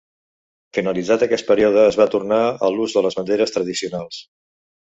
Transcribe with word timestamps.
Finalitzat 0.77 1.25
aquest 1.25 1.45
període, 1.51 1.83
es 1.91 1.99
va 2.03 2.09
tornar 2.15 2.39
a 2.69 2.73
l'ús 2.77 2.97
de 2.97 3.07
les 3.09 3.19
banderes 3.21 3.55
tradicionals. 3.59 4.23